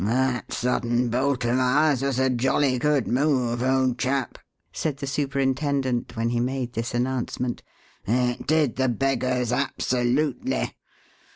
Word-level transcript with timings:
"That 0.03 0.51
sudden 0.51 1.09
bolt 1.09 1.45
of 1.45 1.59
ours 1.59 2.01
was 2.01 2.17
a 2.17 2.31
jolly 2.31 2.79
good 2.79 3.07
move, 3.07 3.61
old 3.61 3.99
chap," 3.99 4.39
said 4.73 4.97
the 4.97 5.05
superintendent, 5.05 6.17
when 6.17 6.29
he 6.29 6.39
made 6.39 6.73
this 6.73 6.95
announcement. 6.95 7.61
"It 8.07 8.47
did 8.47 8.77
the 8.77 8.89
beggars 8.89 9.51
absolutely. 9.51 10.75